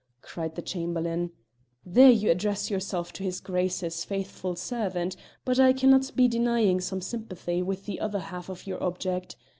cried 0.23 0.55
the 0.55 0.63
Chamberlain: 0.63 1.29
"there 1.85 2.09
you 2.09 2.31
address 2.31 2.71
yourself 2.71 3.13
to 3.13 3.21
his 3.21 3.39
Grace's 3.39 4.03
faithful 4.03 4.55
servant; 4.55 5.15
but 5.45 5.59
I 5.59 5.73
cannot 5.73 6.15
be 6.15 6.27
denying 6.27 6.81
some 6.81 7.01
sympathy 7.01 7.61
with 7.61 7.85
the 7.85 7.99
other 7.99 8.17
half 8.17 8.49
of 8.49 8.65
your 8.65 8.83
object. 8.83 9.35